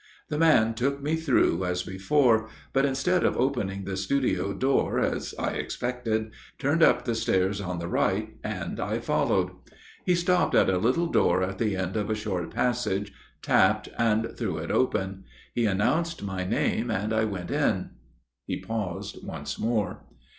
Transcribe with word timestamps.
The 0.29 0.37
man 0.39 0.73
took 0.73 0.99
me 0.99 1.15
through 1.15 1.63
as 1.63 1.83
before, 1.83 2.49
but 2.73 2.85
instead 2.85 3.23
of 3.23 3.37
opening 3.37 3.83
the 3.83 3.95
studio 3.95 4.51
door, 4.51 4.99
as 4.99 5.35
I 5.37 5.49
expected, 5.51 6.31
turned 6.57 6.81
up 6.81 7.05
the 7.05 7.13
stairs 7.13 7.61
on 7.61 7.77
the 7.77 7.87
right, 7.87 8.33
and 8.43 8.79
I 8.79 8.97
followed. 8.97 9.51
He 10.03 10.15
stopped 10.15 10.55
at 10.55 10.71
a 10.71 10.79
little 10.79 11.05
door 11.05 11.43
at 11.43 11.59
the 11.59 11.75
end 11.77 11.97
of 11.97 12.09
a 12.09 12.15
short 12.15 12.49
passage, 12.49 13.13
tapped, 13.43 13.89
and 13.95 14.35
threw 14.35 14.57
it 14.57 14.71
open. 14.71 15.25
He 15.53 15.67
announced 15.67 16.23
my 16.23 16.45
name 16.45 16.89
and 16.89 17.13
I 17.13 17.25
went 17.25 17.51
in." 17.51 17.91
He 18.47 18.59
paused 18.59 19.19
once 19.23 19.59
more. 19.59 20.03